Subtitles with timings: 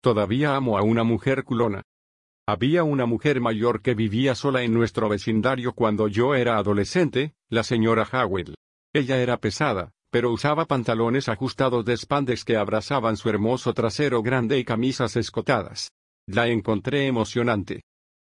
[0.00, 1.82] Todavía amo a una mujer culona.
[2.46, 7.62] Había una mujer mayor que vivía sola en nuestro vecindario cuando yo era adolescente, la
[7.62, 8.54] señora Howell.
[8.94, 14.58] Ella era pesada, pero usaba pantalones ajustados de spandex que abrazaban su hermoso trasero grande
[14.58, 15.90] y camisas escotadas.
[16.26, 17.82] La encontré emocionante.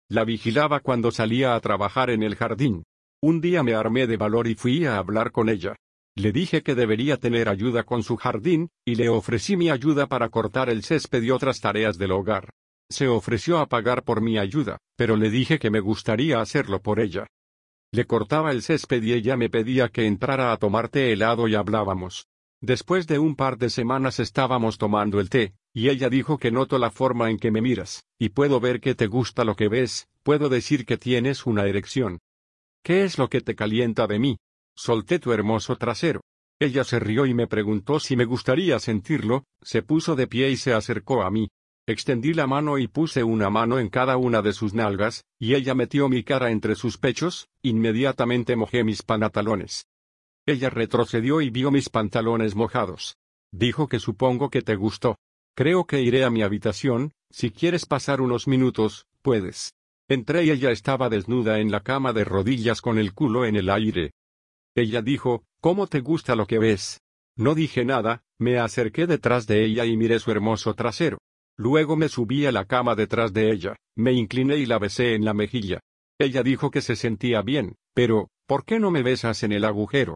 [0.10, 2.84] La vigilaba cuando salía a trabajar en el jardín.
[3.22, 5.76] Un día me armé de valor y fui a hablar con ella.
[6.16, 10.30] Le dije que debería tener ayuda con su jardín, y le ofrecí mi ayuda para
[10.30, 12.50] cortar el césped y otras tareas del hogar.
[12.90, 17.00] Se ofreció a pagar por mi ayuda, pero le dije que me gustaría hacerlo por
[17.00, 17.28] ella.
[17.94, 21.56] Le cortaba el césped y ella me pedía que entrara a tomar té helado y
[21.56, 22.28] hablábamos.
[22.62, 26.78] Después de un par de semanas estábamos tomando el té, y ella dijo que noto
[26.78, 30.08] la forma en que me miras, y puedo ver que te gusta lo que ves,
[30.24, 32.20] puedo decir que tienes una erección.
[32.84, 34.38] ¿Qué es lo que te calienta de mí?
[34.84, 36.22] Solté tu hermoso trasero.
[36.60, 40.58] Ella se rió y me preguntó si me gustaría sentirlo, se puso de pie y
[40.58, 41.50] se acercó a mí.
[41.88, 45.76] Extendí la mano y puse una mano en cada una de sus nalgas, y ella
[45.76, 49.86] metió mi cara entre sus pechos, inmediatamente mojé mis pantalones.
[50.48, 53.18] Ella retrocedió y vio mis pantalones mojados.
[53.52, 55.20] Dijo que supongo que te gustó.
[55.56, 59.76] Creo que iré a mi habitación, si quieres pasar unos minutos, puedes.
[60.10, 63.70] Entré y ella estaba desnuda en la cama de rodillas con el culo en el
[63.70, 64.14] aire.
[64.76, 67.02] Ella dijo, ¿Cómo te gusta lo que ves?
[67.36, 71.20] No dije nada, me acerqué detrás de ella y miré su hermoso trasero.
[71.58, 75.26] Luego me subí a la cama detrás de ella, me incliné y la besé en
[75.26, 75.80] la mejilla.
[76.20, 80.16] Ella dijo que se sentía bien, pero, ¿por qué no me besas en el agujero?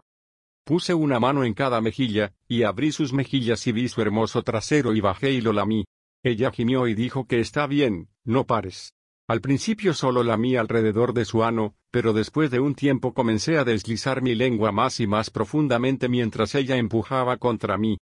[0.64, 4.94] Puse una mano en cada mejilla, y abrí sus mejillas y vi su hermoso trasero
[4.94, 5.84] y bajé y lo lamí.
[6.24, 8.95] Ella gimió y dijo que está bien, no pares.
[9.28, 13.64] Al principio solo lamí alrededor de su ano, pero después de un tiempo comencé a
[13.64, 17.98] deslizar mi lengua más y más profundamente mientras ella empujaba contra mí.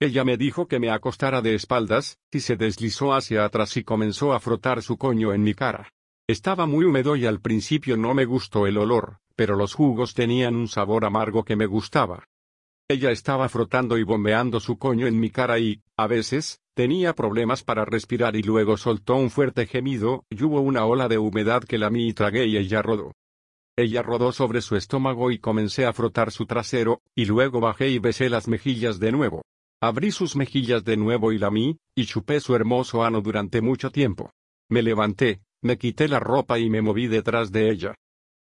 [0.00, 4.32] Ella me dijo que me acostara de espaldas, y se deslizó hacia atrás y comenzó
[4.32, 5.90] a frotar su coño en mi cara.
[6.26, 10.56] Estaba muy húmedo y al principio no me gustó el olor, pero los jugos tenían
[10.56, 12.28] un sabor amargo que me gustaba.
[12.88, 17.62] Ella estaba frotando y bombeando su coño en mi cara y, a veces, tenía problemas
[17.62, 21.78] para respirar y luego soltó un fuerte gemido, y hubo una ola de humedad que
[21.78, 23.12] la y tragué y ella rodó.
[23.76, 27.98] Ella rodó sobre su estómago y comencé a frotar su trasero, y luego bajé y
[27.98, 29.42] besé las mejillas de nuevo.
[29.80, 34.30] Abrí sus mejillas de nuevo y lamí, y chupé su hermoso ano durante mucho tiempo.
[34.70, 37.94] Me levanté, me quité la ropa y me moví detrás de ella.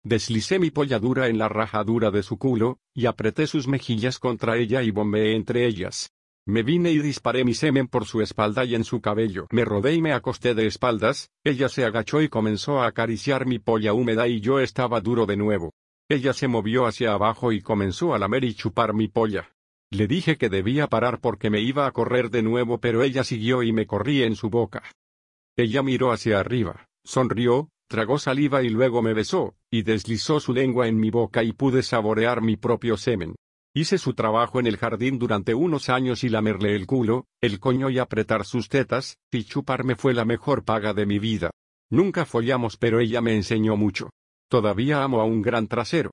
[0.04, 4.82] Deslicé mi polladura en la rajadura de su culo, y apreté sus mejillas contra ella
[4.82, 6.10] y bombeé entre ellas.
[6.48, 9.48] Me vine y disparé mi semen por su espalda y en su cabello.
[9.52, 13.58] Me rodé y me acosté de espaldas, ella se agachó y comenzó a acariciar mi
[13.58, 15.74] polla húmeda y yo estaba duro de nuevo.
[16.08, 19.52] Ella se movió hacia abajo y comenzó a lamer y chupar mi polla.
[19.90, 23.62] Le dije que debía parar porque me iba a correr de nuevo pero ella siguió
[23.62, 24.82] y me corrí en su boca.
[25.54, 30.88] Ella miró hacia arriba, sonrió, tragó saliva y luego me besó, y deslizó su lengua
[30.88, 33.34] en mi boca y pude saborear mi propio semen.
[33.74, 37.90] Hice su trabajo en el jardín durante unos años y lamerle el culo, el coño
[37.90, 41.50] y apretar sus tetas, y chuparme fue la mejor paga de mi vida.
[41.90, 44.10] Nunca follamos pero ella me enseñó mucho.
[44.50, 46.06] Todavía amo a un gran trasero.